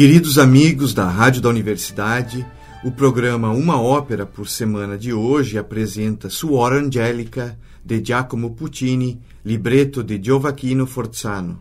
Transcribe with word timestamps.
Queridos 0.00 0.38
amigos 0.38 0.94
da 0.94 1.06
Rádio 1.06 1.42
da 1.42 1.50
Universidade, 1.50 2.46
o 2.82 2.90
programa 2.90 3.50
Uma 3.50 3.78
Ópera 3.78 4.24
por 4.24 4.48
Semana 4.48 4.96
de 4.96 5.12
hoje 5.12 5.58
apresenta 5.58 6.30
Suor 6.30 6.72
Angelica, 6.72 7.58
de 7.84 8.02
Giacomo 8.02 8.54
Puccini, 8.54 9.20
libreto 9.44 10.02
de 10.02 10.18
Gioacchino 10.18 10.86
Forzano. 10.86 11.60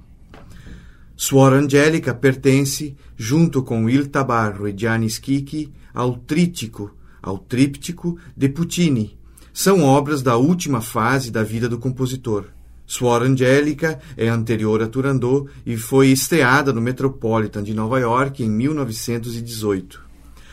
Suor 1.18 1.52
Angelica 1.52 2.14
pertence, 2.14 2.96
junto 3.18 3.62
com 3.62 3.90
Il 3.90 4.08
Tabarro 4.08 4.70
e 4.70 4.74
Gianni 4.74 5.10
Schicchi, 5.10 5.74
ao 5.94 6.16
trítico, 6.20 6.96
ao 7.22 7.40
tríptico 7.40 8.18
de 8.38 8.48
Puccini. 8.48 9.20
São 9.52 9.84
obras 9.84 10.22
da 10.22 10.38
última 10.38 10.80
fase 10.80 11.30
da 11.30 11.44
vida 11.44 11.68
do 11.68 11.78
compositor. 11.78 12.46
Suor 12.90 13.22
Angélica 13.22 14.00
é 14.18 14.30
anterior 14.30 14.82
a 14.82 14.88
Turandot 14.88 15.48
e 15.64 15.78
foi 15.78 16.08
estreada 16.08 16.74
no 16.74 16.82
Metropolitan 16.82 17.62
de 17.62 17.72
Nova 17.72 18.00
York 18.00 18.44
em 18.44 18.50
1918. 18.50 20.02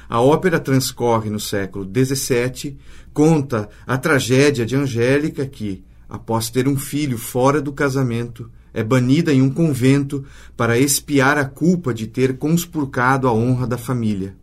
A 0.07 0.21
ópera 0.21 0.61
transcorre 0.61 1.31
no 1.31 1.41
século 1.41 1.91
XVII, 1.91 2.77
conta 3.11 3.71
a 3.87 3.97
tragédia 3.97 4.67
de 4.67 4.77
Angélica 4.77 5.47
que, 5.47 5.83
após 6.07 6.51
ter 6.51 6.69
um 6.69 6.77
filho 6.77 7.17
fora 7.17 7.59
do 7.59 7.73
casamento, 7.73 8.51
é 8.75 8.85
banida 8.85 9.33
em 9.33 9.41
um 9.41 9.49
convento 9.49 10.23
para 10.55 10.79
expiar 10.79 11.39
a 11.39 11.45
culpa 11.47 11.95
de 11.95 12.07
ter 12.07 12.37
conspurcado 12.37 13.27
a 13.27 13.33
honra 13.33 13.67
da 13.67 13.79
família. 13.79 14.37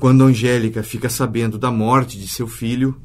Quando 0.00 0.24
Angélica 0.24 0.82
fica 0.82 1.08
sabendo 1.08 1.58
da 1.58 1.70
morte 1.70 2.18
de 2.18 2.26
seu 2.26 2.48
filho, 2.48 3.00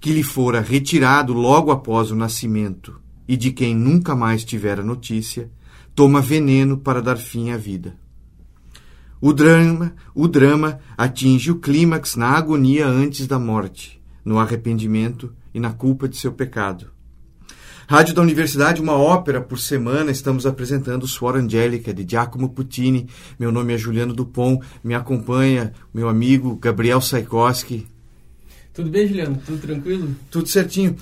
que 0.00 0.12
lhe 0.12 0.22
fora 0.22 0.62
retirado 0.62 1.34
logo 1.34 1.70
após 1.70 2.10
o 2.10 2.16
nascimento, 2.16 3.03
e 3.26 3.36
de 3.36 3.50
quem 3.50 3.74
nunca 3.74 4.14
mais 4.14 4.44
tivera 4.44 4.82
notícia, 4.82 5.50
toma 5.94 6.20
veneno 6.20 6.76
para 6.76 7.00
dar 7.00 7.16
fim 7.16 7.50
à 7.50 7.56
vida. 7.56 7.94
O 9.20 9.32
drama, 9.32 9.94
o 10.14 10.28
drama 10.28 10.80
atinge 10.98 11.50
o 11.50 11.58
clímax 11.58 12.16
na 12.16 12.28
agonia 12.28 12.86
antes 12.86 13.26
da 13.26 13.38
morte, 13.38 14.02
no 14.24 14.38
arrependimento 14.38 15.32
e 15.54 15.60
na 15.60 15.72
culpa 15.72 16.08
de 16.08 16.16
seu 16.16 16.32
pecado. 16.32 16.94
Rádio 17.86 18.14
da 18.14 18.22
Universidade, 18.22 18.80
uma 18.80 18.94
ópera 18.94 19.42
por 19.42 19.58
semana, 19.58 20.10
estamos 20.10 20.46
apresentando 20.46 21.06
Suor 21.06 21.36
Angélica, 21.36 21.92
de 21.92 22.06
Giacomo 22.08 22.48
Puccini. 22.48 23.08
Meu 23.38 23.52
nome 23.52 23.74
é 23.74 23.78
Juliano 23.78 24.14
Dupont, 24.14 24.64
me 24.82 24.94
acompanha 24.94 25.72
meu 25.92 26.08
amigo 26.08 26.56
Gabriel 26.56 27.00
Saikoski. 27.00 27.86
Tudo 28.72 28.90
bem, 28.90 29.06
Juliano? 29.06 29.38
Tudo 29.44 29.58
tranquilo? 29.58 30.16
Tudo 30.30 30.48
certinho. 30.48 30.96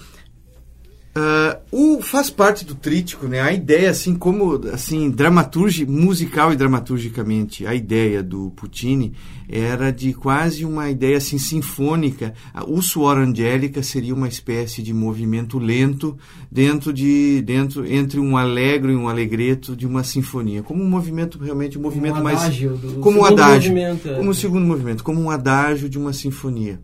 Uh, 1.15 1.99
o, 1.99 2.03
faz 2.03 2.31
parte 2.31 2.65
do 2.65 2.75
trítico, 2.75 3.27
né? 3.29 3.39
A 3.39 3.53
ideia, 3.53 3.91
assim, 3.91 4.15
como, 4.15 4.59
assim, 4.73 5.11
dramaturgi, 5.11 5.85
musical 5.85 6.55
e 6.55 6.57
dramaturgicamente, 6.57 7.67
a 7.67 7.75
ideia 7.75 8.23
do 8.23 8.51
Puccini 8.53 9.13
era 9.47 9.91
de 9.91 10.15
quase 10.15 10.65
uma 10.65 10.89
ideia, 10.89 11.19
assim, 11.19 11.37
sinfônica. 11.37 12.33
O 12.67 12.81
Suor 12.81 13.19
Angélica 13.19 13.83
seria 13.83 14.15
uma 14.15 14.27
espécie 14.27 14.83
de 14.83 14.95
movimento 14.95 15.59
lento 15.59 16.17
dentro 16.51 16.95
de, 16.95 17.43
dentro, 17.43 17.85
entre 17.85 18.19
um 18.19 18.35
alegro 18.35 18.91
e 18.91 18.97
um 18.97 19.07
alegreto 19.07 19.77
de 19.77 19.87
uma 19.87 20.03
sinfonia. 20.03 20.63
Como 20.63 20.83
um 20.83 20.89
movimento, 20.89 21.39
realmente, 21.39 21.77
um 21.77 21.83
movimento 21.83 22.21
um 22.21 22.23
mais... 22.23 22.59
Do, 22.59 23.01
como 23.01 23.21
um 23.21 23.25
adágio. 23.27 23.71
Movimento, 23.71 24.09
é. 24.09 24.15
como 24.15 24.31
um 24.31 24.35
segundo 24.35 24.65
movimento, 24.65 25.05
como 25.05 25.21
um 25.21 25.31
adágio 25.31 25.91
de 25.91 25.99
uma 25.99 26.15
sinfonia. 26.15 26.81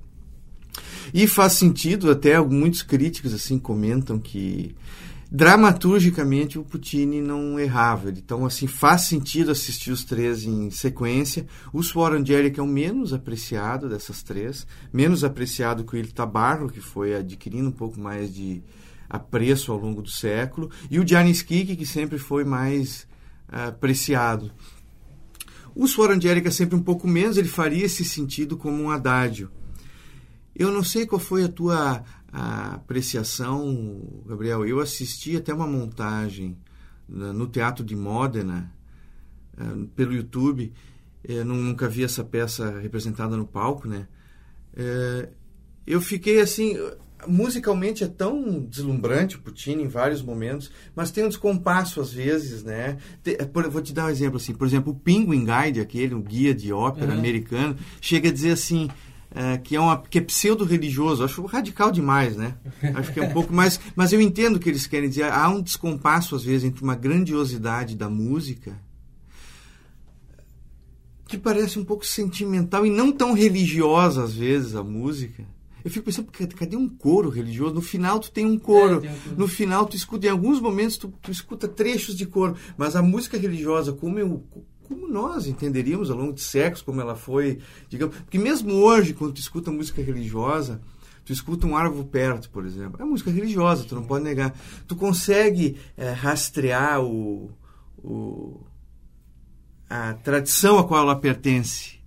E 1.13 1.27
faz 1.27 1.55
sentido, 1.55 2.11
até 2.11 2.41
muitos 2.41 2.83
críticos 2.83 3.33
assim 3.35 3.59
comentam 3.59 4.19
que 4.19 4.75
dramaturgicamente 5.31 6.59
o 6.59 6.65
Puccini 6.65 7.21
não 7.21 7.59
errava. 7.59 8.11
Então, 8.11 8.47
assim, 8.47 8.67
faz 8.67 9.03
sentido 9.03 9.51
assistir 9.51 9.91
os 9.91 10.05
três 10.05 10.45
em 10.45 10.71
sequência. 10.71 11.47
O 11.73 11.83
Suor 11.83 12.13
Angélica 12.13 12.61
é 12.61 12.65
o 12.65 12.67
menos 12.67 13.13
apreciado 13.13 13.89
dessas 13.89 14.23
três, 14.23 14.67
menos 14.93 15.25
apreciado 15.25 15.85
que 15.85 15.95
o 15.95 15.99
Il 15.99 16.13
Tabarro, 16.13 16.71
que 16.71 16.81
foi 16.81 17.15
adquirindo 17.15 17.69
um 17.69 17.73
pouco 17.73 18.01
mais 18.01 18.35
de 18.35 18.63
apreço 19.09 19.73
ao 19.73 19.79
longo 19.79 20.03
do 20.03 20.11
século, 20.11 20.71
e 20.91 20.99
o 20.99 21.07
Gianni 21.07 21.35
Schicchi, 21.35 21.77
que 21.77 21.87
sempre 21.87 22.19
foi 22.19 22.45
mais 22.45 23.07
uh, 23.51 23.69
apreciado. 23.69 24.51
O 25.75 25.87
Suor 25.87 26.11
Angélica 26.11 26.51
sempre 26.51 26.77
um 26.77 26.83
pouco 26.83 27.07
menos, 27.07 27.37
ele 27.37 27.49
faria 27.49 27.85
esse 27.85 28.05
sentido 28.05 28.57
como 28.57 28.83
um 28.83 28.91
adágio. 28.91 29.51
Eu 30.59 30.73
não 30.73 30.83
sei 30.83 31.07
qual 31.07 31.21
foi 31.21 31.45
a 31.45 31.49
tua 31.49 32.05
a 32.33 32.75
apreciação, 32.75 34.03
Gabriel. 34.27 34.67
Eu 34.67 34.81
assisti 34.81 35.37
até 35.37 35.55
uma 35.55 35.67
montagem 35.67 36.59
no 37.09 37.47
Teatro 37.47 37.85
de 37.85 37.97
Módena, 37.97 38.71
eh, 39.57 39.87
pelo 39.97 40.13
YouTube. 40.13 40.73
Eu 41.25 41.45
nunca 41.45 41.89
vi 41.89 42.05
essa 42.05 42.23
peça 42.23 42.79
representada 42.81 43.37
no 43.37 43.47
palco, 43.47 43.89
né? 43.89 44.09
Eh, 44.77 45.29
eu 45.87 46.01
fiquei 46.01 46.41
assim 46.41 46.77
musicalmente 47.27 48.05
é 48.05 48.07
tão 48.07 48.61
deslumbrante 48.61 49.37
o 49.37 49.41
Puccini 49.41 49.83
em 49.83 49.89
vários 49.89 50.23
momentos, 50.23 50.71
mas 50.95 51.11
tem 51.11 51.25
um 51.25 51.29
descompasso 51.29 52.01
às 52.01 52.13
vezes, 52.13 52.63
né? 52.63 52.99
vou 53.71 53.83
te 53.83 53.93
dar 53.93 54.07
um 54.07 54.11
exemplo 54.11 54.37
assim, 54.37 54.55
por 54.55 54.67
exemplo, 54.67 54.93
o 54.93 54.97
Penguin 54.97 55.45
Guide, 55.45 55.81
aquele 55.81 56.15
um 56.15 56.23
guia 56.23 56.55
de 56.55 56.73
ópera 56.73 57.13
uhum. 57.13 57.19
americano, 57.19 57.77
chega 58.01 58.29
a 58.29 58.33
dizer 58.33 58.53
assim, 58.53 58.89
é, 59.39 59.57
que 59.57 59.77
é 59.77 59.81
uma 59.81 60.03
que 60.03 60.19
é 60.19 60.21
pseudo 60.21 60.65
religioso 60.65 61.23
acho 61.23 61.47
radical 61.47 61.93
demais 61.93 62.37
né 62.37 62.57
acho 62.93 63.13
que 63.13 63.21
é 63.21 63.23
um 63.23 63.33
pouco 63.33 63.53
mais 63.53 63.79
mas 63.95 64.13
eu 64.13 64.21
entendo 64.21 64.57
o 64.57 64.59
que 64.59 64.69
eles 64.69 64.85
querem 64.85 65.09
dizer 65.09 65.31
há 65.31 65.49
um 65.49 65.63
descompasso 65.63 66.35
às 66.35 66.43
vezes 66.43 66.65
entre 66.65 66.83
uma 66.83 66.97
grandiosidade 66.97 67.95
da 67.95 68.11
música 68.11 68.77
que 71.29 71.39
parece 71.39 71.79
um 71.79 71.85
pouco 71.85 72.05
sentimental 72.05 72.85
e 72.85 72.91
não 72.91 73.13
tão 73.13 73.33
religiosa 73.33 74.25
às 74.25 74.35
vezes 74.35 74.75
a 74.75 74.83
música 74.83 75.45
eu 75.85 75.91
fico 75.93 76.07
pensando, 76.07 76.29
cadê 76.57 76.77
um 76.77 76.89
coro 76.89 77.31
religioso? 77.31 77.73
No 77.73 77.81
final 77.81 78.19
tu 78.19 78.31
tem 78.33 78.45
um 78.45 78.59
coro. 78.59 79.03
É, 79.03 79.11
um 79.33 79.37
no 79.37 79.49
final 79.49 79.87
tu 79.87 79.97
escuta, 79.97 80.27
em 80.27 80.31
alguns 80.31 80.61
momentos 80.61 80.99
tu, 80.99 81.09
tu 81.23 81.31
escuta 81.31 81.69
trechos 81.69 82.17
de 82.17 82.27
coro. 82.27 82.57
Mas 82.77 82.97
a 82.97 83.01
música 83.01 83.39
religiosa, 83.39 83.93
como 83.93 84.19
eu, 84.19 84.45
como 84.89 85.07
nós 85.07 85.47
entenderíamos 85.47 86.11
ao 86.11 86.17
longo 86.17 86.33
de 86.33 86.41
séculos, 86.41 86.81
como 86.81 87.01
ela 87.01 87.15
foi, 87.15 87.59
digamos. 87.89 88.17
Porque 88.17 88.39
mesmo 88.39 88.73
hoje, 88.73 89.13
quando 89.13 89.35
tu 89.35 89.41
escuta 89.41 89.71
música 89.71 90.03
religiosa, 90.03 90.81
tu 91.25 91.33
escuta 91.33 91.67
um 91.67 91.77
árvore 91.77 92.09
perto, 92.09 92.49
por 92.49 92.65
exemplo, 92.65 93.01
é 93.01 93.05
música 93.05 93.31
religiosa, 93.31 93.85
tu 93.85 93.95
não 93.95 94.03
pode 94.03 94.25
negar. 94.25 94.55
Tu 94.87 94.97
consegue 94.97 95.77
é, 95.97 96.11
rastrear 96.11 97.03
o, 97.03 97.51
o, 97.99 98.63
a 99.91 100.15
tradição 100.15 100.79
a 100.79 100.85
qual 100.85 101.03
ela 101.03 101.17
pertence. 101.17 101.99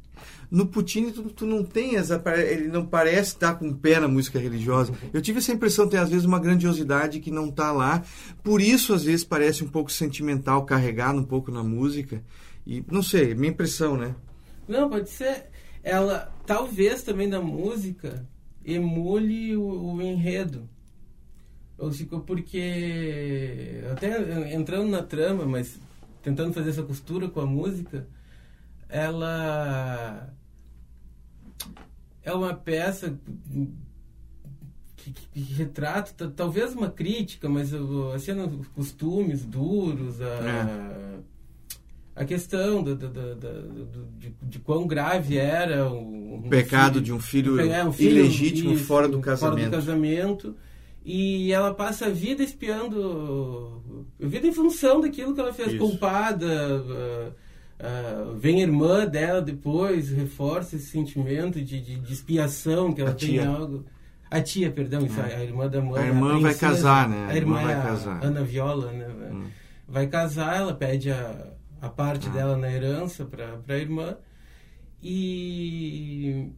No 0.50 0.66
Puccini, 0.66 1.12
tu, 1.14 1.24
tu 1.30 1.46
não 1.46 1.64
tem 1.64 1.96
essa. 1.96 2.22
Ele 2.36 2.68
não 2.68 2.86
parece 2.86 3.30
estar 3.34 3.56
com 3.56 3.70
o 3.70 3.75
pé 3.75 4.00
na 4.02 4.08
música 4.08 4.38
religiosa. 4.38 4.91
Eu 5.14 5.22
tive 5.22 5.38
essa 5.38 5.53
impressão, 5.53 5.88
tem 5.88 5.97
às 5.97 6.09
vezes 6.09 6.25
uma 6.25 6.40
grandiosidade 6.40 7.22
que 7.22 7.31
não 7.31 7.47
está 7.47 7.72
lá. 7.72 8.03
Por 8.44 8.59
isso, 8.59 8.94
às 8.94 9.06
vezes, 9.06 9.24
parece 9.24 9.64
um 9.64 9.70
pouco 9.70 9.90
sentimental, 9.90 10.66
carregado 10.66 11.20
um 11.20 11.24
pouco 11.24 11.52
na 11.52 11.64
música. 11.64 12.22
E 12.66 12.84
não 12.90 13.02
sei, 13.02 13.34
minha 13.34 13.52
impressão, 13.52 13.97
né? 13.97 14.16
Não, 14.68 14.90
pode 14.90 15.09
ser. 15.09 15.50
Ela, 15.84 16.34
talvez 16.46 17.03
também 17.03 17.30
da 17.30 17.41
música, 17.41 18.28
emule 18.64 19.56
o, 19.56 19.96
o 19.96 20.02
enredo. 20.02 20.70
Porque. 22.26 23.82
Até 23.91 24.53
entrando 24.53 24.90
na 24.90 25.02
trama, 25.02 25.46
mas 25.46 25.80
tentando 26.22 26.53
fazer 26.53 26.70
essa 26.70 26.84
costura 26.84 27.28
com 27.28 27.40
a 27.40 27.46
música, 27.46 28.08
ela 28.88 30.32
é 32.22 32.32
uma 32.32 32.53
peça 32.53 33.18
que, 34.96 35.12
que, 35.12 35.28
que 35.28 35.40
retrata 35.53 36.30
talvez 36.30 36.74
uma 36.74 36.91
crítica, 36.91 37.50
mas 37.50 37.74
assim, 38.14 38.34
os 38.40 38.68
costumes 38.68 39.44
duros, 39.44 40.22
a, 40.22 40.26
é 40.26 41.31
a 42.16 42.25
questão 42.25 42.84
do, 42.84 42.96
do, 42.96 43.09
do, 43.09 44.08
de, 44.17 44.34
de, 44.41 44.59
quão 44.59 44.85
grave 44.85 45.37
era 45.37 45.90
o, 45.90 46.35
um 46.35 46.49
pecado 46.49 46.93
filho, 46.93 47.05
de 47.05 47.13
um 47.13 47.19
filho, 47.19 47.59
é, 47.59 47.85
um 47.85 47.93
filho 47.93 48.19
ilegítimo 48.19 48.73
isso, 48.73 48.84
fora 48.84 49.08
do 49.08 49.19
casamento. 49.19 49.58
Fora 49.58 49.69
do 49.69 49.72
casamento. 49.72 50.55
E 51.03 51.52
ela 51.52 51.73
passa 51.73 52.08
a 52.08 52.09
vida 52.09 52.43
espiando, 52.43 53.81
a 54.22 54.28
vida 54.28 54.46
em 54.46 54.53
função 54.53 55.02
daquilo 55.02 55.34
que 55.34 55.40
ela 55.40 55.53
fez, 55.53 55.69
isso. 55.69 55.79
culpada. 55.79 56.84
Uh, 57.81 58.35
vem 58.35 58.59
a 58.59 58.61
irmã 58.67 59.08
dela 59.08 59.41
depois, 59.41 60.09
reforça 60.09 60.75
esse 60.75 60.85
sentimento 60.85 61.59
de, 61.59 61.81
de, 61.81 61.96
de 61.96 62.13
expiação 62.13 62.93
que 62.93 63.02
ela 63.02 63.09
a 63.09 63.16
tem 63.16 63.29
tia. 63.29 63.47
algo. 63.47 63.84
A 64.29 64.40
tia, 64.40 64.69
perdão, 64.69 65.02
é. 65.02 65.35
a 65.35 65.43
irmã 65.43 65.67
da 65.67 65.81
mãe. 65.81 66.03
A 66.03 66.08
irmã 66.08 66.35
a 66.35 66.40
vai 66.40 66.53
casar, 66.53 67.09
né? 67.09 67.25
A, 67.28 67.31
a 67.31 67.35
irmã, 67.35 67.63
vai 67.63 67.73
é 67.73 67.81
casar. 67.81 68.23
Ana 68.23 68.43
Viola, 68.43 68.91
né? 68.91 69.08
Hum. 69.31 69.46
Vai 69.87 70.05
casar, 70.05 70.58
ela 70.58 70.73
pede 70.73 71.09
a 71.09 71.52
a 71.82 71.90
parte 71.90 72.30
ah. 72.30 72.32
dela 72.32 72.56
na 72.56 72.72
herança 72.72 73.26
para 73.26 73.60
a 73.68 73.78
irmã. 73.78 74.16
E 75.04 76.52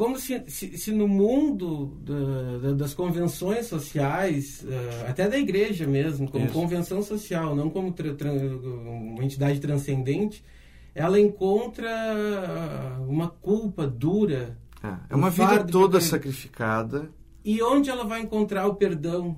como 0.00 0.18
se, 0.18 0.42
se, 0.48 0.78
se 0.78 0.92
no 0.92 1.06
mundo 1.06 1.98
da, 2.00 2.68
da, 2.68 2.72
das 2.72 2.94
convenções 2.94 3.66
sociais, 3.66 4.64
uh, 4.64 5.10
até 5.10 5.28
da 5.28 5.38
igreja 5.38 5.86
mesmo, 5.86 6.26
como 6.30 6.46
Isso. 6.46 6.54
convenção 6.54 7.02
social, 7.02 7.54
não 7.54 7.68
como 7.68 7.92
tra, 7.92 8.14
tra, 8.14 8.32
uma 8.32 9.22
entidade 9.22 9.60
transcendente, 9.60 10.42
ela 10.94 11.20
encontra 11.20 11.90
uma 13.06 13.28
culpa 13.28 13.86
dura. 13.86 14.56
É, 14.82 14.94
é 15.10 15.14
uma 15.14 15.28
vida 15.28 15.64
toda 15.64 16.00
sacrificada. 16.00 17.10
E 17.44 17.62
onde 17.62 17.90
ela 17.90 18.04
vai 18.04 18.22
encontrar 18.22 18.66
o 18.66 18.76
perdão? 18.76 19.36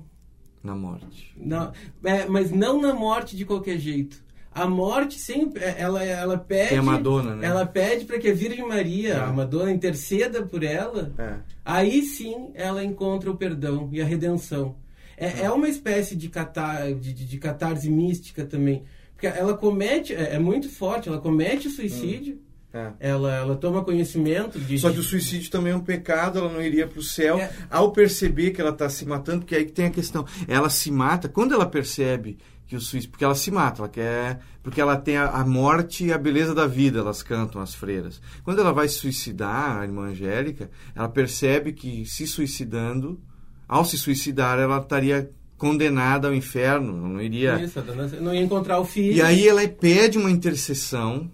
Na 0.63 0.75
morte. 0.75 1.35
Na, 1.35 1.73
é, 2.03 2.25
mas 2.25 2.51
não 2.51 2.81
na 2.81 2.93
morte 2.93 3.35
de 3.35 3.45
qualquer 3.45 3.77
jeito 3.77 4.23
a 4.53 4.67
morte 4.67 5.19
sempre 5.19 5.63
é, 5.63 5.75
ela 5.79 6.03
ela 6.03 6.37
pede 6.37 6.69
Tem 6.69 6.77
a 6.77 6.83
Madonna, 6.83 7.35
né? 7.35 7.47
ela 7.47 7.65
pede 7.65 8.05
para 8.05 8.19
que 8.19 8.29
a 8.29 8.33
Virgem 8.33 8.67
Maria 8.67 9.15
é. 9.15 9.19
a 9.19 9.33
Madonna 9.33 9.71
interceda 9.71 10.43
por 10.43 10.63
ela 10.63 11.11
é. 11.17 11.37
aí 11.65 12.03
sim 12.03 12.51
ela 12.53 12.83
encontra 12.83 13.31
o 13.31 13.37
perdão 13.37 13.89
e 13.91 14.01
a 14.01 14.05
redenção 14.05 14.75
é, 15.17 15.25
é. 15.25 15.41
é 15.45 15.51
uma 15.51 15.67
espécie 15.67 16.15
de, 16.15 16.29
catar, 16.29 16.93
de, 16.93 17.13
de, 17.13 17.25
de, 17.25 17.37
catarse 17.39 17.89
mística 17.89 18.45
também 18.45 18.83
porque 19.13 19.25
ela 19.27 19.57
comete 19.57 20.13
é, 20.13 20.35
é 20.35 20.39
muito 20.39 20.69
forte 20.69 21.09
ela 21.09 21.19
comete 21.19 21.69
suicídio 21.69 22.35
hum. 22.35 22.52
É. 22.73 22.91
Ela, 22.99 23.35
ela 23.35 23.55
toma 23.55 23.83
conhecimento 23.83 24.59
de. 24.59 24.79
Só 24.79 24.91
que 24.91 24.99
o 24.99 25.03
suicídio 25.03 25.51
também 25.51 25.73
é 25.73 25.75
um 25.75 25.83
pecado, 25.83 26.39
ela 26.39 26.49
não 26.49 26.59
iria 26.59 26.87
para 26.87 26.99
o 26.99 27.03
céu. 27.03 27.37
É. 27.37 27.51
Ao 27.69 27.91
perceber 27.91 28.49
que 28.49 28.59
ela 28.59 28.71
está 28.71 28.89
se 28.89 29.05
matando, 29.05 29.41
porque 29.41 29.55
aí 29.55 29.65
que 29.65 29.71
tem 29.71 29.85
a 29.85 29.91
questão. 29.91 30.25
Ela 30.47 30.69
se 30.69 30.89
mata, 30.89 31.29
quando 31.29 31.53
ela 31.53 31.67
percebe 31.67 32.37
que 32.65 32.75
o 32.75 32.81
suicídio, 32.81 33.11
porque 33.11 33.23
ela 33.23 33.35
se 33.35 33.51
mata, 33.51 33.81
ela 33.81 33.89
quer, 33.89 34.39
porque 34.63 34.81
ela 34.81 34.97
tem 34.97 35.17
a, 35.17 35.29
a, 35.29 35.45
morte 35.45 36.05
e 36.05 36.13
a 36.13 36.17
beleza 36.17 36.55
da 36.55 36.65
vida, 36.65 36.99
elas 36.99 37.21
cantam 37.21 37.61
as 37.61 37.75
freiras. 37.75 38.19
Quando 38.43 38.59
ela 38.59 38.73
vai 38.73 38.87
se 38.87 38.95
suicidar, 38.95 39.77
a 39.77 39.83
irmã 39.83 40.07
Angélica, 40.07 40.71
ela 40.95 41.07
percebe 41.07 41.73
que 41.73 42.05
se 42.07 42.25
suicidando, 42.25 43.21
ao 43.67 43.85
se 43.85 43.99
suicidar, 43.99 44.57
ela 44.57 44.79
estaria 44.79 45.29
condenada 45.57 46.27
ao 46.27 46.33
inferno, 46.33 46.91
não 46.91 47.21
iria 47.21 47.63
Isso, 47.63 47.79
não 48.19 48.33
ia 48.33 48.41
encontrar 48.41 48.79
o 48.79 48.85
filho. 48.85 49.15
E 49.15 49.21
aí 49.21 49.47
ela 49.47 49.65
pede 49.67 50.17
uma 50.17 50.31
intercessão 50.31 51.29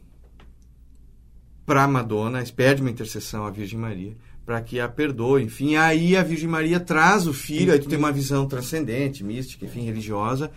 para 1.69 1.87
Madonna, 1.87 2.43
pede 2.55 2.81
uma 2.81 2.89
intercessão 2.89 3.45
à 3.45 3.51
Virgem 3.51 3.77
Maria 3.77 4.13
para 4.43 4.59
que 4.59 4.79
a 4.79 4.89
perdoe, 4.89 5.43
enfim, 5.43 5.75
aí 5.75 6.17
a 6.17 6.23
Virgem 6.23 6.49
Maria 6.49 6.79
traz 6.79 7.27
o 7.27 7.33
filho, 7.33 7.71
aí 7.71 7.77
tu 7.77 7.87
tem 7.87 7.99
uma 7.99 8.11
visão 8.11 8.47
transcendente, 8.47 9.23
mística, 9.23 9.67
enfim, 9.67 9.81
religiosa, 9.81 10.49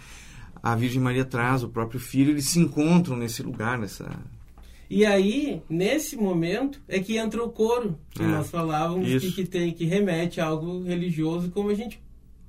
a 0.62 0.74
Virgem 0.74 1.02
Maria 1.02 1.26
traz 1.26 1.62
o 1.62 1.68
próprio 1.68 2.00
filho, 2.00 2.30
eles 2.30 2.46
se 2.46 2.58
encontram 2.58 3.14
nesse 3.14 3.42
lugar, 3.42 3.78
nessa. 3.78 4.10
E 4.88 5.04
aí, 5.04 5.60
nesse 5.68 6.16
momento, 6.16 6.80
é 6.88 6.98
que 6.98 7.18
entra 7.18 7.44
o 7.44 7.50
coro, 7.50 7.98
que 8.08 8.22
é, 8.22 8.26
nós 8.26 8.48
falávamos 8.48 9.06
que, 9.06 9.32
que, 9.32 9.44
tem, 9.44 9.70
que 9.74 9.84
remete 9.84 10.40
a 10.40 10.46
algo 10.46 10.82
religioso, 10.82 11.50
como 11.50 11.68
a 11.68 11.74
gente 11.74 12.00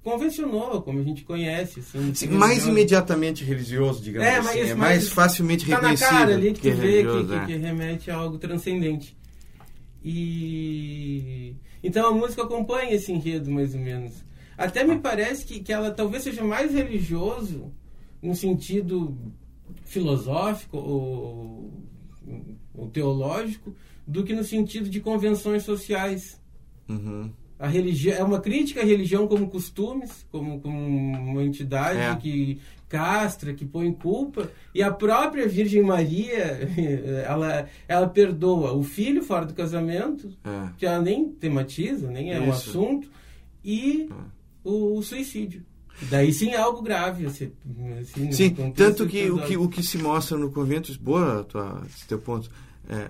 convencionou, 0.03 0.81
como 0.81 0.99
a 0.99 1.03
gente 1.03 1.23
conhece. 1.23 1.79
Assim, 1.79 2.13
Sim, 2.13 2.27
mais 2.29 2.67
imediatamente 2.67 3.43
religioso, 3.43 4.03
digamos 4.03 4.27
é, 4.27 4.37
assim. 4.37 4.45
Mais, 4.45 4.69
é 4.69 4.75
mais, 4.75 5.09
facilmente 5.09 5.65
tá 5.65 5.75
reconhecido. 5.77 6.11
na 6.11 6.19
cara 6.19 6.33
ali 6.33 6.53
que, 6.53 6.61
que 6.61 6.71
tu 6.71 6.77
vê 6.77 7.03
que, 7.03 7.33
é. 7.33 7.45
que, 7.45 7.55
remete 7.55 8.11
a 8.11 8.15
algo 8.15 8.37
transcendente. 8.37 9.15
E 10.03 11.55
então 11.81 12.07
a 12.07 12.11
música 12.11 12.43
acompanha 12.43 12.93
esse 12.93 13.11
enredo, 13.11 13.49
mais 13.49 13.73
ou 13.73 13.79
menos. 13.79 14.13
Até 14.57 14.83
me 14.83 14.99
parece 14.99 15.45
que, 15.45 15.61
que 15.61 15.71
ela 15.71 15.91
talvez 15.91 16.23
seja 16.23 16.43
mais 16.43 16.73
religioso 16.73 17.71
no 18.21 18.35
sentido 18.35 19.17
filosófico 19.85 20.77
ou, 20.77 21.71
ou 22.75 22.87
teológico 22.89 23.75
do 24.05 24.23
que 24.23 24.33
no 24.33 24.43
sentido 24.43 24.89
de 24.89 24.99
convenções 24.99 25.63
sociais. 25.63 26.39
Uhum. 26.89 27.31
A 27.63 27.67
religião 27.69 28.17
é 28.17 28.21
uma 28.21 28.41
crítica 28.41 28.81
à 28.81 28.83
religião 28.83 29.25
como 29.25 29.49
costumes, 29.49 30.25
como, 30.29 30.59
como 30.59 30.77
uma 30.77 31.41
entidade 31.41 31.97
é. 31.97 32.13
que 32.17 32.59
castra, 32.89 33.53
que 33.53 33.63
põe 33.63 33.89
culpa, 33.93 34.51
e 34.75 34.83
a 34.83 34.91
própria 34.91 35.47
Virgem 35.47 35.81
Maria, 35.81 36.69
ela, 37.25 37.69
ela 37.87 38.09
perdoa 38.09 38.73
o 38.73 38.83
filho 38.83 39.23
fora 39.23 39.45
do 39.45 39.53
casamento, 39.53 40.27
é. 40.43 40.73
que 40.77 40.85
ela 40.85 41.01
nem 41.01 41.29
tematiza, 41.29 42.11
nem 42.11 42.33
é 42.33 42.37
Isso. 42.37 42.45
um 42.45 42.51
assunto, 42.51 43.09
e 43.63 44.09
é. 44.11 44.15
o, 44.61 44.97
o 44.97 45.01
suicídio. 45.01 45.63
Daí 46.09 46.33
sim 46.33 46.49
é 46.49 46.57
algo 46.57 46.81
grave. 46.81 47.27
Assim, 47.27 47.49
assim 48.01 48.31
sim, 48.33 48.73
tanto 48.75 49.07
que 49.07 49.31
o, 49.31 49.39
que 49.41 49.55
o 49.55 49.69
que 49.69 49.81
se 49.81 49.97
mostra 49.97 50.37
no 50.37 50.51
convento, 50.51 50.91
boa 50.99 51.45
tua, 51.45 51.81
teu 52.09 52.19
ponto, 52.19 52.51
é, 52.89 53.09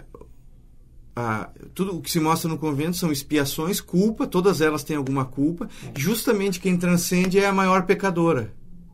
a, 1.16 1.50
tudo 1.74 1.98
o 1.98 2.02
que 2.02 2.12
se 2.12 2.20
mostra 2.20 2.50
no 2.50 2.58
convento 2.58 2.98
são 2.98 3.12
expiações, 3.12 3.80
culpa, 3.80 4.26
todas 4.26 4.62
elas 4.62 4.84
têm 4.84 4.98
alguma 4.98 5.26
culpa. 5.26 5.70
Justamente 5.96 6.60
quem 6.60 6.78
transcende 6.78 7.40
é 7.40 7.46
a 7.46 7.54
maior 7.54 7.86
pecadora. 7.86 8.52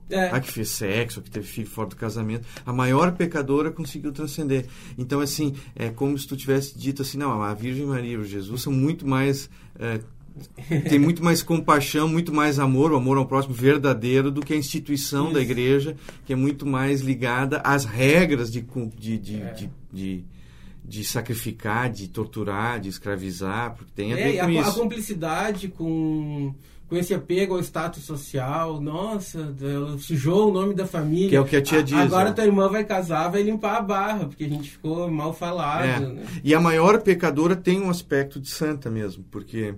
É. 0.10 0.30
A 0.30 0.40
que 0.40 0.52
fez 0.52 0.70
sexo, 0.70 1.20
a 1.20 1.24
que 1.24 1.30
teve 1.30 1.46
filho 1.46 1.68
fora 1.68 1.90
do 1.90 1.96
casamento, 1.96 2.48
a 2.66 2.74
maior 2.74 3.12
pecadora 3.12 3.70
conseguiu 3.70 4.12
transcender. 4.12 4.66
Então, 4.98 5.20
assim, 5.20 5.54
é 5.76 5.90
como 5.90 6.18
se 6.18 6.28
tu 6.28 6.36
tivesse 6.36 6.78
dito 6.78 7.04
assim: 7.04 7.20
não, 7.20 7.44
a 7.44 7.54
Virgem 7.54 7.86
Maria 7.86 8.14
e 8.14 8.18
o 8.18 8.26
Jesus 8.26 8.64
são 8.64 8.74
muito 8.74 9.08
mais 9.08 9.50
é, 9.78 10.00
tem 10.90 11.00
muito 11.00 11.24
mais 11.24 11.44
compaixão, 11.44 12.08
muito 12.08 12.34
mais 12.34 12.60
amor, 12.60 12.92
o 12.92 12.96
amor 12.96 13.18
ao 13.18 13.26
próximo 13.26 13.54
verdadeiro 13.54 14.32
do 14.32 14.42
que 14.42 14.54
a 14.54 14.58
instituição 14.58 15.26
Isso. 15.26 15.34
da 15.34 15.42
igreja, 15.42 15.96
que 16.26 16.34
é 16.34 16.36
muito 16.36 16.66
mais 16.66 17.02
ligada 17.02 17.58
às 17.64 17.86
regras 17.86 18.52
de, 18.52 18.66
de, 18.98 19.18
de, 19.18 19.42
é. 19.42 19.70
de, 19.92 20.26
de, 20.90 21.04
sacrificar, 21.04 21.88
de 21.92 22.08
torturar, 22.08 22.80
de 22.80 22.90
escravizar, 22.90 23.76
porque 23.76 23.92
tem 23.96 24.12
a 24.12 24.20
é, 24.20 24.24
ver 24.24 24.40
com 24.40 24.46
a, 24.46 24.52
isso. 24.52 24.70
A 24.70 24.74
cumplicidade 24.74 25.68
com, 25.68 26.54
com 26.88 26.98
esse 26.98 27.14
apego 27.14 27.54
ao 27.54 27.60
status 27.60 28.04
social, 28.04 28.82
nossa, 28.82 29.56
sujou 30.00 30.50
o 30.50 30.52
nome 30.54 30.74
da 30.74 30.88
família. 30.88 31.30
Que 31.30 31.36
é 31.36 31.42
o 31.42 31.46
que 31.46 31.56
a 31.56 31.62
tia 31.62 31.84
diz. 31.84 31.96
Agora 31.96 32.34
tua 32.34 32.44
irmã 32.44 32.68
vai 32.68 32.84
casar, 32.84 33.30
vai 33.30 33.44
limpar 33.44 33.78
a 33.78 33.82
barra, 33.82 34.26
porque 34.26 34.46
a 34.46 34.50
gente 34.50 34.72
ficou 34.72 35.10
mal 35.12 35.32
falado. 35.32 35.86
É. 35.86 36.00
Né? 36.00 36.24
E 36.44 36.56
a 36.56 36.60
maior 36.60 37.00
pecadora 37.04 37.56
tem 37.56 37.80
um 37.80 37.92
aspecto 37.92 38.40
de 38.40 38.50
santa 38.50 38.90
mesmo, 38.90 39.24
porque 39.30 39.76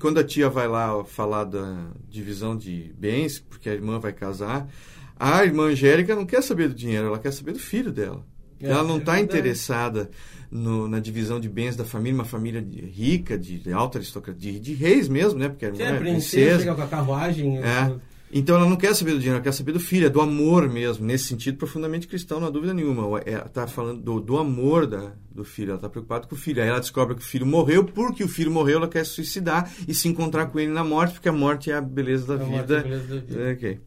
quando 0.00 0.18
a 0.18 0.24
tia 0.24 0.50
vai 0.50 0.66
lá 0.66 1.04
falar 1.04 1.44
da 1.44 1.86
divisão 2.10 2.56
de 2.56 2.92
bens, 2.98 3.38
porque 3.38 3.70
a 3.70 3.72
irmã 3.72 4.00
vai 4.00 4.12
casar, 4.12 4.68
a 5.16 5.44
irmã 5.44 5.66
Angélica 5.66 6.16
não 6.16 6.26
quer 6.26 6.42
saber 6.42 6.68
do 6.68 6.74
dinheiro, 6.74 7.06
ela 7.06 7.20
quer 7.20 7.32
saber 7.32 7.52
do 7.52 7.60
filho 7.60 7.92
dela. 7.92 8.24
É, 8.60 8.70
ela 8.70 8.84
não 8.84 8.98
está 8.98 9.18
é 9.18 9.20
interessada 9.20 10.10
no, 10.50 10.88
na 10.88 11.00
divisão 11.00 11.40
de 11.40 11.48
bens 11.48 11.76
da 11.76 11.84
família, 11.84 12.14
uma 12.14 12.24
família 12.24 12.62
de, 12.62 12.80
rica, 12.80 13.36
de, 13.36 13.58
de 13.58 13.72
alta 13.72 13.98
aristocracia, 13.98 14.52
de, 14.52 14.60
de, 14.60 14.74
reis 14.74 15.08
mesmo, 15.08 15.38
né? 15.38 15.48
Porque 15.48 15.66
a 15.66 15.68
irmã 15.68 15.84
é, 15.84 15.96
é 15.96 15.98
princesa. 15.98 16.58
Chega 16.60 16.74
com 16.74 16.82
a 16.82 16.86
carruagem. 16.86 17.58
É. 17.58 17.94
Então 18.36 18.56
ela 18.56 18.68
não 18.68 18.74
quer 18.74 18.92
saber 18.96 19.12
do 19.12 19.18
dinheiro, 19.18 19.36
ela 19.36 19.44
quer 19.44 19.52
saber 19.52 19.70
do 19.70 19.78
filho, 19.78 20.06
é 20.06 20.10
do 20.10 20.20
amor 20.20 20.68
mesmo, 20.68 21.06
nesse 21.06 21.26
sentido 21.26 21.56
profundamente 21.56 22.08
cristão, 22.08 22.40
não 22.40 22.48
há 22.48 22.50
dúvida 22.50 22.74
nenhuma. 22.74 23.20
Está 23.20 23.62
é, 23.62 23.66
falando 23.68 24.00
do, 24.00 24.20
do 24.20 24.38
amor 24.38 24.88
da, 24.88 25.12
do 25.30 25.44
filho, 25.44 25.70
ela 25.70 25.76
está 25.76 25.88
preocupada 25.88 26.26
com 26.26 26.34
o 26.34 26.38
filho. 26.38 26.60
Aí 26.60 26.68
ela 26.68 26.80
descobre 26.80 27.14
que 27.14 27.22
o 27.22 27.24
filho 27.24 27.46
morreu, 27.46 27.84
porque 27.84 28.24
o 28.24 28.28
filho 28.28 28.50
morreu, 28.50 28.78
ela 28.78 28.88
quer 28.88 29.06
se 29.06 29.12
suicidar 29.12 29.72
e 29.86 29.94
se 29.94 30.08
encontrar 30.08 30.46
com 30.46 30.58
ele 30.58 30.72
na 30.72 30.82
morte, 30.82 31.14
porque 31.14 31.28
a 31.28 31.32
morte 31.32 31.70
é 31.70 31.74
a 31.74 31.80
beleza 31.80 32.26
da, 32.26 32.34
a 32.34 32.46
vida. 32.46 32.74
É, 32.74 32.78
a 32.78 32.82
beleza 32.82 33.06
da 33.06 33.20
vida. 33.20 33.52
Okay. 33.52 33.78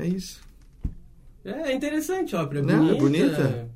é 0.00 0.06
isso. 0.06 0.40
É 1.44 1.74
interessante 1.74 2.34
a 2.34 2.42
ópera, 2.42 2.60
é 2.60 2.62
bonita. 2.62 2.92
É 2.92 2.98
bonita. 2.98 3.68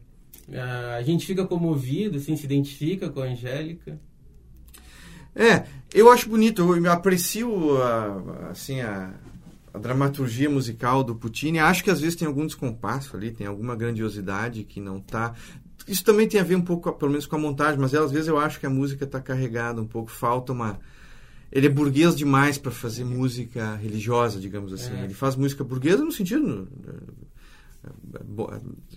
A 0.97 1.03
gente 1.03 1.27
fica 1.27 1.47
comovido, 1.47 2.17
assim, 2.17 2.35
se 2.35 2.47
identifica 2.47 3.11
com 3.11 3.21
a 3.21 3.27
Angélica. 3.27 4.01
É, 5.35 5.67
eu 5.93 6.11
acho 6.11 6.29
bonito, 6.29 6.63
eu 6.75 6.91
aprecio 6.91 7.81
a, 7.83 8.51
assim, 8.51 8.81
a, 8.81 9.13
a 9.73 9.79
dramaturgia 9.79 10.49
musical 10.49 11.05
do 11.05 11.15
Puccini. 11.15 11.59
Acho 11.59 11.85
que 11.85 11.91
às 11.91 12.01
vezes 12.01 12.17
tem 12.17 12.27
algum 12.27 12.47
descompasso 12.47 13.17
ali, 13.17 13.31
tem 13.31 13.47
alguma 13.47 13.77
grandiosidade 13.77 14.65
que 14.65 14.81
não 14.81 14.97
está. 14.97 15.35
Isso 15.87 16.03
também 16.03 16.27
tem 16.27 16.41
a 16.41 16.45
ver 16.45 16.57
um 16.57 16.63
pouco, 16.63 16.91
pelo 16.93 17.11
menos, 17.11 17.27
com 17.27 17.37
a 17.37 17.39
montagem, 17.39 17.79
mas 17.79 17.95
às 17.95 18.11
vezes 18.11 18.29
eu 18.29 18.39
acho 18.39 18.59
que 18.59 18.67
a 18.67 18.71
música 18.71 19.05
está 19.05 19.21
carregada 19.21 19.81
um 19.81 19.87
pouco, 19.87 20.11
falta 20.11 20.53
uma. 20.53 20.81
Ele 21.53 21.67
é 21.67 21.71
burguês 21.71 22.17
demais 22.17 22.59
para 22.59 22.71
fazer 22.71 23.05
música 23.05 23.75
religiosa, 23.77 24.41
digamos 24.41 24.73
assim. 24.73 24.95
É. 24.95 25.05
Ele 25.05 25.15
faz 25.15 25.37
música 25.37 25.63
burguesa 25.63 26.05
no 26.05 26.13
sentido 26.13 26.69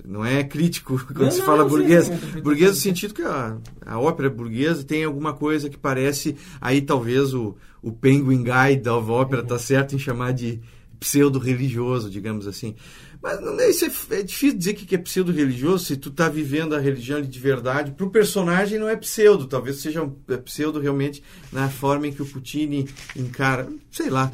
não 0.06 0.26
é 0.26 0.44
crítico 0.44 0.98
quando 1.08 1.24
não, 1.24 1.32
se 1.32 1.42
fala 1.42 1.64
não, 1.64 1.70
burguês. 1.70 2.10
Burguês 2.42 2.72
no 2.72 2.78
sentido 2.78 3.14
que 3.14 3.22
a, 3.22 3.58
a 3.86 4.00
ópera 4.00 4.30
burguesa 4.30 4.84
tem 4.84 5.04
alguma 5.04 5.34
coisa 5.34 5.70
que 5.70 5.78
parece. 5.78 6.36
Aí 6.60 6.82
talvez 6.82 7.34
o, 7.34 7.56
o 7.82 7.92
Penguin 7.92 8.44
Guy 8.44 8.78
da 8.78 8.96
ópera 8.96 9.42
está 9.42 9.58
certo 9.58 9.96
em 9.96 10.00
chamar 10.00 10.34
de 10.34 10.62
pseudo-religioso, 11.00 12.10
digamos 12.10 12.48
assim. 12.48 12.76
Mas 13.22 13.40
não 13.40 13.60
é, 13.60 13.70
isso 13.70 13.86
é, 13.86 14.20
é 14.20 14.24
difícil 14.24 14.58
dizer 14.58 14.74
que 14.74 14.96
é 14.96 14.98
pseudo-religioso 14.98 15.86
se 15.86 15.98
tu 15.98 16.10
está 16.10 16.28
vivendo 16.28 16.76
a 16.76 16.80
religião 16.80 17.22
de 17.22 17.40
verdade. 17.40 17.92
Para 17.92 18.06
o 18.06 18.10
personagem 18.10 18.80
não 18.80 18.90
é 18.90 18.96
pseudo, 18.96 19.48
talvez 19.48 19.78
seja 19.78 20.04
um, 20.04 20.16
é 20.28 20.38
pseudo 20.38 20.80
realmente 20.80 21.24
na 21.52 21.70
forma 21.70 22.08
em 22.08 22.14
que 22.14 22.22
o 22.22 22.26
Puccini 22.26 22.88
encara. 23.16 23.68
Sei 23.92 24.10
lá 24.10 24.32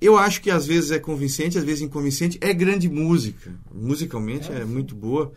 eu 0.00 0.16
acho 0.18 0.40
que 0.40 0.50
às 0.50 0.66
vezes 0.66 0.90
é 0.90 0.98
convincente, 0.98 1.58
às 1.58 1.64
vezes 1.64 1.82
inconvincente. 1.82 2.38
É 2.40 2.52
grande 2.52 2.88
música. 2.88 3.54
Musicalmente 3.74 4.50
é, 4.50 4.60
é 4.60 4.64
muito 4.64 4.94
boa. 4.94 5.32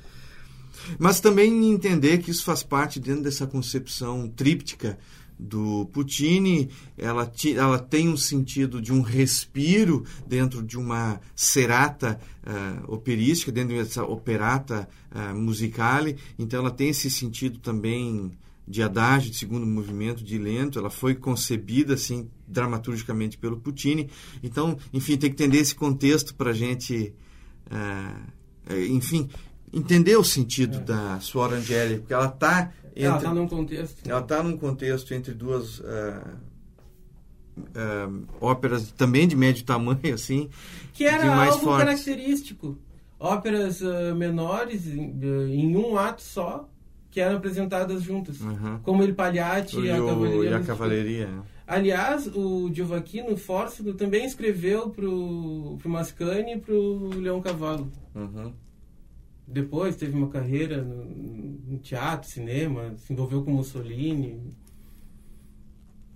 Mas 0.98 1.20
também 1.20 1.72
entender 1.72 2.20
que 2.20 2.32
isso 2.32 2.44
faz 2.44 2.64
parte 2.64 3.00
dentro 3.00 3.24
dessa 3.24 3.46
concepção 3.46 4.28
tríptica 4.28 4.98
do 5.40 5.86
Puccini, 5.94 6.70
ela, 6.98 7.32
ela 7.56 7.80
tem 7.80 8.10
um 8.10 8.18
sentido 8.18 8.82
de 8.82 8.92
um 8.92 9.02
respiro 9.02 10.04
dentro 10.28 10.62
de 10.62 10.78
uma 10.78 11.22
serata 11.34 12.20
uh, 12.46 12.94
operística, 12.94 13.50
dentro 13.50 13.78
dessa 13.78 14.04
operata 14.04 14.90
uh, 15.10 15.34
musicale, 15.34 16.18
então 16.38 16.60
ela 16.60 16.72
tem 16.72 16.90
esse 16.90 17.10
sentido 17.10 17.58
também 17.60 18.32
de 18.68 18.84
adágio, 18.84 19.32
de 19.32 19.38
segundo 19.38 19.66
movimento, 19.66 20.24
de 20.24 20.38
lento, 20.38 20.78
ela 20.78 20.90
foi 20.90 21.16
concebida 21.16 21.94
assim 21.94 22.30
dramaturgicamente 22.50 23.38
pelo 23.38 23.58
Puccini, 23.58 24.10
então, 24.42 24.78
enfim, 24.92 25.18
tem 25.18 25.30
que 25.30 25.42
entender 25.44 25.60
esse 25.60 25.76
contexto 25.76 26.34
para 26.36 26.52
a 26.52 26.54
gente, 26.54 27.14
uh, 27.68 28.74
enfim, 28.90 29.30
entender 29.72 30.18
o 30.18 30.24
sentido 30.24 30.78
é. 30.78 30.82
da 30.82 31.20
Suora 31.20 31.58
Angélica, 31.58 32.00
porque 32.02 32.14
ela 32.14 32.28
está 32.28 32.72
entre, 33.00 33.04
ela 33.04 33.18
está 33.18 33.34
num 33.34 33.48
contexto. 33.48 34.10
Ela 34.10 34.20
está 34.20 34.44
num 34.44 34.58
contexto 34.58 35.14
entre 35.14 35.34
duas 35.34 35.80
uh, 35.80 35.84
uh, 37.58 38.28
óperas 38.42 38.92
também 38.92 39.28
de 39.28 39.36
médio 39.36 39.64
tamanho, 39.64 40.14
assim. 40.14 40.50
Que 40.94 41.06
era 41.06 41.34
algo 41.34 41.60
fortes. 41.60 41.86
característico. 41.86 42.78
Óperas 43.20 43.82
uh, 43.82 44.16
menores 44.16 44.88
em, 44.88 45.14
em, 45.50 45.76
um 45.76 45.98
ato 45.98 46.22
só 46.22 46.70
que 47.12 47.20
eram 47.20 47.38
apresentadas 47.38 48.04
juntas. 48.04 48.40
Uhum. 48.40 48.80
Como 48.84 49.04
Il 49.04 49.14
Pagliacci 49.14 49.80
e, 49.80 49.92
a 49.92 49.98
Cavalaria. 49.98 50.50
E 50.50 50.54
a 50.54 50.60
Cavalaria. 50.62 51.30
Aliás, 51.70 52.26
o 52.26 52.74
Giovacchino 52.74 53.38
Fórcido 53.38 53.94
também 53.94 54.26
escreveu 54.26 54.90
para 54.90 55.08
o 55.08 55.80
Mascani 55.86 56.54
e 56.54 56.60
para 56.60 56.74
o 56.74 57.10
Leão 57.10 57.40
Cavallo. 57.40 57.92
Uhum. 58.16 58.52
Depois 59.48 59.96
teve 59.96 60.18
uma 60.18 60.30
carreira 60.30 60.82
no, 60.82 61.06
no 61.06 61.78
teatro, 61.78 62.28
cinema, 62.28 62.96
se 62.98 63.14
envolveu 63.14 63.44
com 63.44 63.52
Mussolini. 63.52 64.52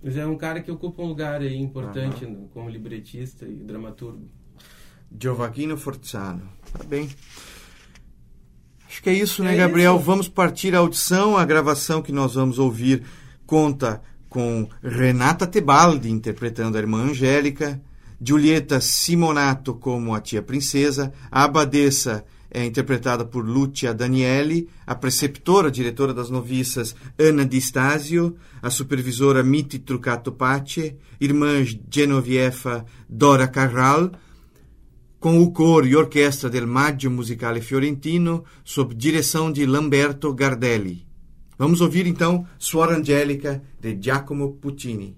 Mas 0.02 0.16
é 0.16 0.26
um 0.26 0.36
cara 0.36 0.60
que 0.60 0.72
ocupa 0.72 1.00
um 1.00 1.06
lugar 1.06 1.40
aí 1.40 1.56
importante 1.56 2.24
uhum. 2.24 2.48
como 2.52 2.68
libretista 2.68 3.46
e 3.46 3.54
dramaturgo. 3.54 4.28
Giovacchino 5.16 5.76
Forzano. 5.76 6.48
Tá 6.76 6.82
bem. 6.82 7.08
Acho 8.88 9.00
que 9.00 9.08
é 9.08 9.14
isso, 9.14 9.44
né, 9.44 9.54
é 9.54 9.58
Gabriel? 9.58 9.94
Isso. 9.94 10.04
Vamos 10.04 10.28
partir 10.28 10.74
à 10.74 10.78
audição. 10.78 11.36
A 11.36 11.44
gravação 11.44 12.02
que 12.02 12.10
nós 12.10 12.34
vamos 12.34 12.58
ouvir 12.58 13.04
conta 13.46 14.02
com 14.34 14.68
Renata 14.82 15.46
Tebaldi 15.46 16.10
interpretando 16.10 16.76
a 16.76 16.80
irmã 16.80 17.04
Angélica, 17.04 17.80
Giulietta 18.20 18.80
Simonato 18.80 19.74
como 19.74 20.12
a 20.12 20.20
tia 20.20 20.42
princesa, 20.42 21.12
a 21.30 21.44
abadesa 21.44 22.24
é 22.50 22.64
interpretada 22.64 23.24
por 23.24 23.48
Lucia 23.48 23.94
Danieli, 23.94 24.68
a 24.84 24.96
preceptora, 24.96 25.70
diretora 25.70 26.12
das 26.12 26.30
noviças 26.30 26.96
Ana 27.16 27.46
Di 27.46 27.60
Stasio, 27.60 28.34
a 28.60 28.70
supervisora 28.70 29.40
Miti 29.44 29.78
Trucato 29.78 30.32
Pace, 30.32 30.96
irmã 31.20 31.64
Genoviefa 31.88 32.84
Dora 33.08 33.46
Carral, 33.46 34.10
com 35.20 35.40
o 35.40 35.52
coro 35.52 35.86
e 35.86 35.94
orquestra 35.94 36.50
del 36.50 36.66
Maggio 36.66 37.08
Musicale 37.08 37.60
Fiorentino, 37.60 38.44
sob 38.64 38.96
direção 38.96 39.52
de 39.52 39.64
Lamberto 39.64 40.34
Gardelli. 40.34 41.13
Vamos 41.58 41.80
ouvir 41.80 42.06
então 42.06 42.46
Suora 42.58 42.96
Angélica 42.96 43.62
de 43.80 43.96
Giacomo 44.00 44.54
Puccini. 44.54 45.16